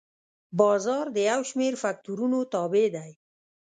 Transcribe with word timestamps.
بازار 0.59 1.05
د 1.15 1.17
یو 1.29 1.41
شمېر 1.49 1.73
فکتورونو 1.83 2.39
تابع 2.53 2.85
دی. 2.95 3.11